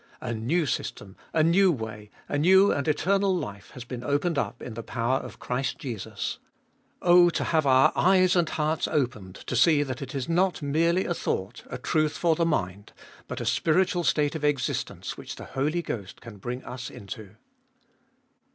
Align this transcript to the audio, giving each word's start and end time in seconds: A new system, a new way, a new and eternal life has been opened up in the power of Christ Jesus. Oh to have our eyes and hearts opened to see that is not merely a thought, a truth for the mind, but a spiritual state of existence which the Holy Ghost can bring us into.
A 0.19 0.33
new 0.33 0.65
system, 0.65 1.15
a 1.31 1.43
new 1.43 1.71
way, 1.71 2.09
a 2.27 2.35
new 2.39 2.71
and 2.71 2.87
eternal 2.87 3.35
life 3.37 3.69
has 3.75 3.85
been 3.85 4.03
opened 4.03 4.35
up 4.35 4.59
in 4.59 4.73
the 4.73 4.81
power 4.81 5.19
of 5.19 5.37
Christ 5.37 5.77
Jesus. 5.77 6.39
Oh 7.03 7.29
to 7.29 7.43
have 7.43 7.67
our 7.67 7.93
eyes 7.95 8.35
and 8.35 8.49
hearts 8.49 8.87
opened 8.87 9.35
to 9.35 9.55
see 9.55 9.83
that 9.83 10.15
is 10.15 10.27
not 10.27 10.63
merely 10.63 11.05
a 11.05 11.13
thought, 11.13 11.61
a 11.69 11.77
truth 11.77 12.17
for 12.17 12.35
the 12.35 12.47
mind, 12.47 12.93
but 13.27 13.41
a 13.41 13.45
spiritual 13.45 14.03
state 14.03 14.33
of 14.33 14.43
existence 14.43 15.17
which 15.17 15.35
the 15.35 15.45
Holy 15.45 15.83
Ghost 15.83 16.19
can 16.19 16.37
bring 16.37 16.63
us 16.65 16.89
into. 16.89 17.35